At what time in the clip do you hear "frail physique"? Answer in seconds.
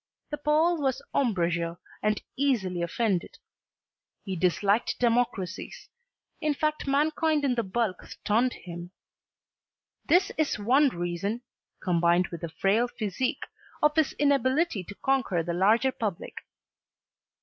12.49-13.45